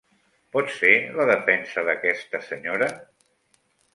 Pots 0.55 0.77
fer 0.83 0.93
la 1.19 1.27
defensa 1.31 1.83
d'aquesta 1.89 2.43
senyora? 2.47 2.91